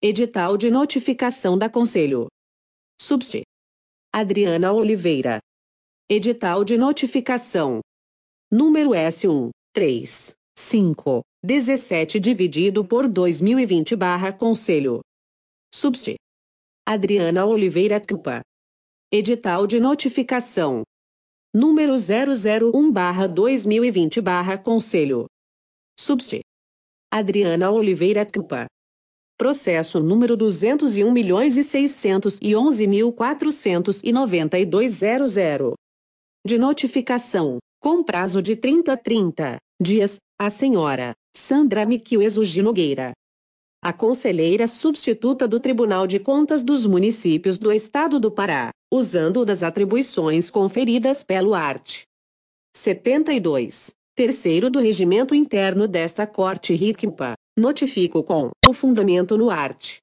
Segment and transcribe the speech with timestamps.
[0.00, 2.28] Edital de notificação da Conselho.
[3.02, 3.42] Subst.
[4.14, 5.40] Adriana Oliveira.
[6.08, 7.80] Edital de notificação.
[8.48, 15.00] Número S1, 3, 5, 17 dividido por 2020 barra Conselho.
[15.74, 16.14] Subst.
[16.86, 18.40] Adriana Oliveira Cupa.
[19.12, 20.84] Edital de notificação.
[21.52, 25.26] Número 001 barra 2020 barra Conselho.
[25.98, 26.38] Subst.
[27.10, 28.68] Adriana Oliveira Cupa.
[29.38, 35.74] Processo número 201 milhões e 611 mil 49200.
[36.44, 43.12] De notificação, com prazo de 30 a 30 dias, a senhora Sandra Miquieso Nogueira.
[43.80, 49.62] A conselheira substituta do Tribunal de Contas dos Municípios do Estado do Pará, usando das
[49.62, 52.02] atribuições conferidas pelo art.
[52.76, 53.90] 72.
[54.16, 59.96] Terceiro do regimento interno desta Corte RICMPA, Notifico com o fundamento no art.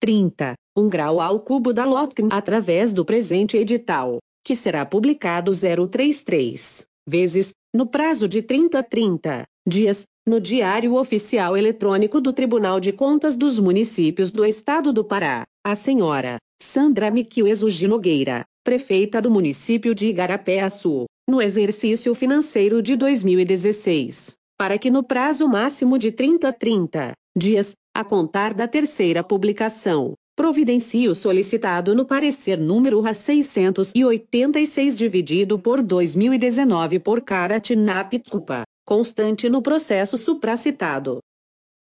[0.00, 0.54] 30.
[0.74, 7.50] 1 grau ao cubo da LOTCM através do presente edital, que será publicado 033 vezes,
[7.74, 13.36] no prazo de 30 a 30 dias, no Diário Oficial Eletrônico do Tribunal de Contas
[13.36, 20.06] dos Municípios do Estado do Pará, a senhora Sandra Miquieso Nogueira, prefeita do município de
[20.06, 27.12] Igarapé-Açu, no exercício financeiro de 2016 para que no prazo máximo de 30 a 30
[27.36, 35.58] dias, a contar da terceira publicação, providencie o solicitado no parecer número A 686 dividido
[35.58, 41.20] por 2019 por Caratinapitupa, constante no processo supracitado.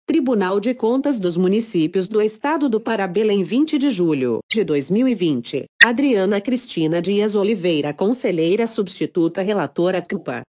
[0.06, 5.64] Tribunal de Contas dos Municípios do Estado do Pará Belém 20 de julho de 2020.
[5.83, 10.42] Adriana Cristina Dias Oliveira Conselheira Substituta Relatora CUPA.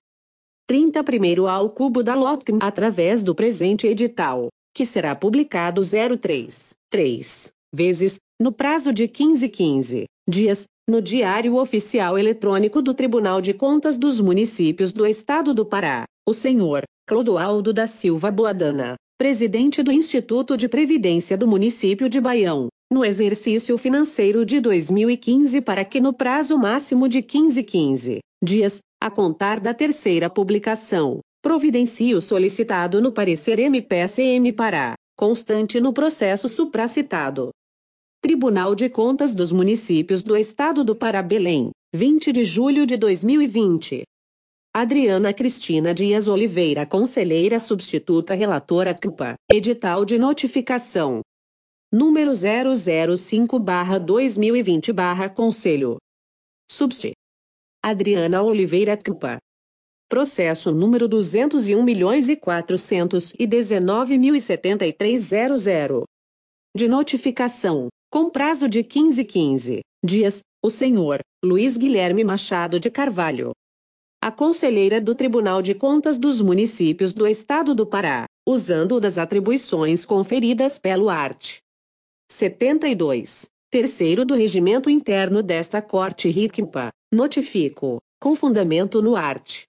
[0.69, 7.53] 30 primeiro ao cubo da LOTCM através do presente edital, que será publicado 03, 3
[7.75, 13.99] vezes, no prazo de 15 15 dias, no Diário Oficial Eletrônico do Tribunal de Contas
[13.99, 20.57] dos Municípios do Estado do Pará, o senhor Clodoaldo da Silva Boadana, presidente do Instituto
[20.57, 26.57] de Previdência do município de Baião, no exercício financeiro de 2015 para que no prazo
[26.57, 33.59] máximo de 15 15 dias, a contar da terceira publicação, providencie o solicitado no parecer
[33.59, 37.51] MPSM Pará, constante no processo supracitado.
[38.27, 44.03] Tribunal de Contas dos Municípios do Estado do Pará Belém, 20 de julho de 2020.
[44.75, 51.21] Adriana Cristina Dias Oliveira Conselheira Substituta Relatora CUPA, Edital de Notificação.
[51.93, 54.93] Número 005-2020
[55.33, 55.97] Conselho.
[56.69, 57.13] Subst.
[57.81, 59.39] Adriana Oliveira CUPA.
[60.09, 62.35] Processo número 201 milhões e
[66.75, 73.51] De notificação com prazo de 15 15 dias, o senhor Luiz Guilherme Machado de Carvalho.
[74.23, 80.05] A conselheira do Tribunal de Contas dos Municípios do Estado do Pará, usando das atribuições
[80.05, 81.59] conferidas pelo art.
[82.31, 83.47] 72.
[83.71, 89.65] Terceiro do regimento interno desta Corte RICMPA, notifico, com fundamento no art.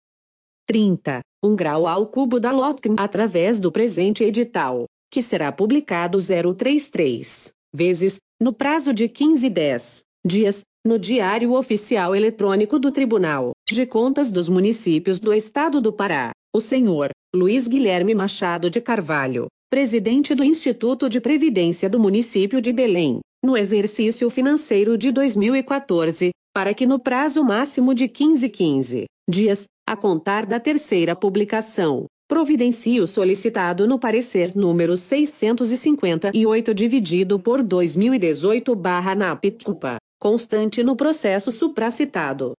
[0.67, 1.21] 30.
[1.43, 8.17] 1 grau ao cubo da LOTCM através do presente edital, que será publicado 033 vezes
[8.39, 14.47] no prazo de 15 10 dias, no Diário Oficial Eletrônico do Tribunal de Contas dos
[14.47, 21.09] Municípios do Estado do Pará, o senhor Luiz Guilherme Machado de Carvalho, presidente do Instituto
[21.09, 27.43] de Previdência do município de Belém, no exercício financeiro de 2014, para que no prazo
[27.43, 34.53] máximo de 15 15 dias, a contar da terceira publicação, providencie o solicitado no parecer
[34.56, 42.53] número 658 dividido por 2018 barra NAPTUPA, constante no processo supracitado.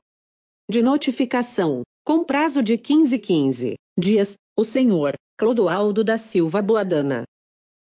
[0.71, 7.25] De notificação, com prazo de 15 15 dias, o senhor Clodoaldo da Silva Boadana.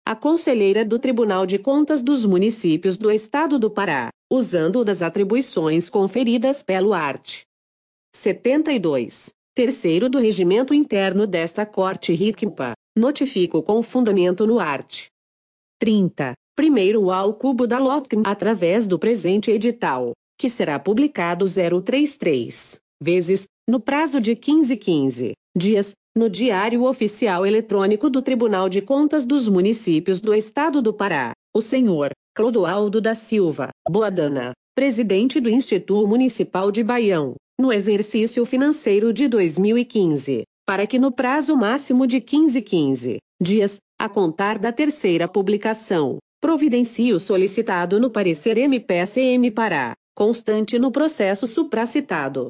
[0.06, 5.90] A conselheira do Tribunal de Contas dos Municípios do Estado do Pará, usando das atribuições
[5.90, 7.42] conferidas pelo art.
[8.16, 9.34] 72.
[9.58, 15.06] Terceiro do regimento interno desta Corte RICMPA, notifico com fundamento no art.
[15.80, 16.32] 30.
[16.54, 23.80] Primeiro ao cubo da LOTCM através do presente edital, que será publicado 033 vezes, no
[23.80, 30.20] prazo de 15 15 dias, no Diário Oficial Eletrônico do Tribunal de Contas dos Municípios
[30.20, 36.84] do Estado do Pará, o senhor Clodoaldo da Silva Boadana, presidente do Instituto Municipal de
[36.84, 43.78] Baião, no exercício financeiro de 2015, para que no prazo máximo de 15 15 dias,
[43.98, 51.48] a contar da terceira publicação, providencie o solicitado no parecer MPSM Pará, constante no processo
[51.48, 52.48] supracitado.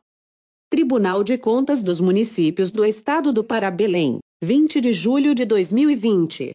[0.70, 6.50] Tribunal de Contas dos Municípios do Estado do Pará Belém, 20 de julho de 2020.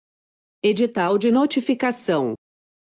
[0.60, 2.34] Edital de Notificação.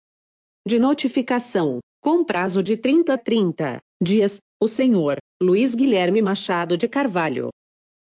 [0.65, 7.49] De notificação, com prazo de 30 30 dias, o senhor Luiz Guilherme Machado de Carvalho.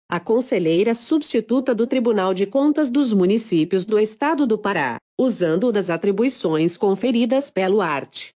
[0.07, 5.89] A conselheira substituta do Tribunal de Contas dos Municípios do Estado do Pará, usando das
[5.89, 8.29] atribuições conferidas pelo art.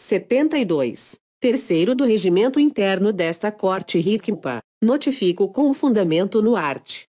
[0.00, 1.16] 72.
[1.40, 7.04] Terceiro do regimento interno desta Corte RICMPA, notifico com fundamento no art.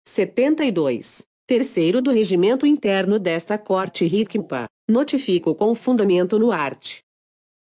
[0.08, 7.00] 72 terceiro do regimento interno desta Corte RICMPA, notifico com fundamento no art.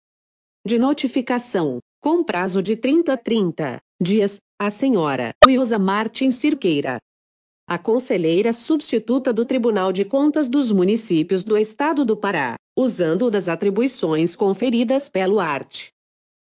[0.68, 6.98] De notificação, com prazo de 30 a 30 dias, a senhora Wilza Martins Cirqueira.
[7.68, 13.48] A conselheira substituta do Tribunal de Contas dos Municípios do Estado do Pará, usando das
[13.48, 15.88] atribuições conferidas pelo art.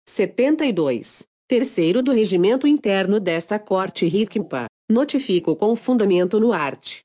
[0.08, 1.26] 72.
[1.46, 7.00] Terceiro do regimento interno desta Corte RICMPA, notifico com fundamento no art.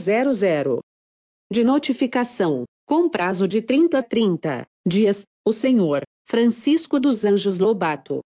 [1.51, 8.19] De notificação, com prazo de 30 a 30 dias, o senhor Francisco dos Anjos Lobato.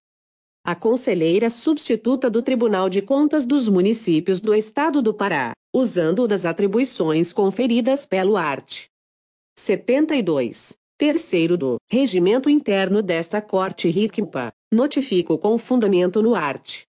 [0.65, 6.45] A conselheira substituta do Tribunal de Contas dos Municípios do Estado do Pará, usando das
[6.45, 8.85] atribuições conferidas pelo art.
[9.55, 16.83] 72 terceiro do Regimento Interno desta Corte RICMPA, notifico com fundamento no art.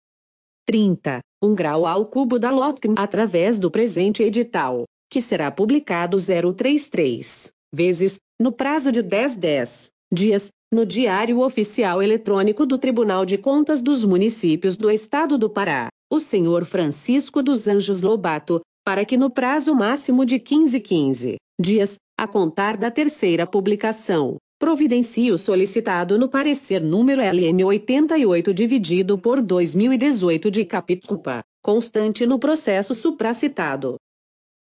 [0.67, 7.51] 30, 1 grau ao cubo da LOTCM através do presente edital, que será publicado 033
[7.75, 13.81] vezes, no prazo de 10 10 dias, no Diário Oficial Eletrônico do Tribunal de Contas
[13.81, 19.31] dos Municípios do Estado do Pará, o senhor Francisco dos Anjos Lobato, para que no
[19.31, 26.29] prazo máximo de 15 15 dias, a contar da terceira publicação, providencie o solicitado no
[26.29, 33.97] parecer número LM 88 dividido por 2018 de Capitupa, constante no processo supracitado.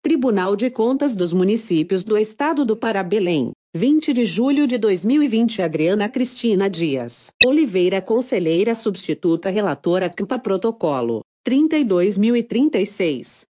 [0.03, 5.61] Tribunal de Contas dos Municípios do Estado do Pará Belém, 20 de julho de 2020
[5.61, 13.45] Adriana Cristina Dias Oliveira Conselheira Substituta Relatora CMPA Protocolo, 32.036.